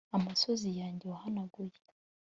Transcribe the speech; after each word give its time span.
amosozi 0.15 0.69
yanjye 0.79 1.05
wahanaguye 1.11 1.77